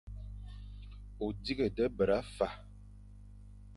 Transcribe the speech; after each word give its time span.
O 1.25 1.27
dighé 1.43 1.67
da 1.75 1.87
bera 1.97 2.19
fa. 2.35 2.49